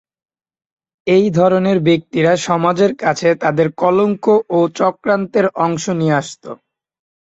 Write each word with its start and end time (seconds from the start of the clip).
এই 1.07 1.25
ধরনের 1.31 1.77
ব্যক্তিরা 1.87 2.31
সমাজের 2.47 2.91
কাছে 3.03 3.29
তাদের 3.43 3.67
কলঙ্ক 3.77 4.25
ও 4.49 4.59
চক্রান্তের 4.79 5.45
অংশ 5.65 5.83
নিয়ে 5.99 6.17
আসত। 6.21 6.43